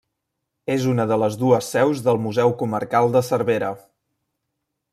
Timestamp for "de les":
1.11-1.35